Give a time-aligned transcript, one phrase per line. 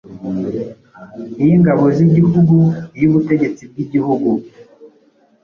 [1.41, 2.55] iy’Ingabo z’Igihugu,
[2.97, 4.29] iy’Ubutegetsi bw’Igihugu,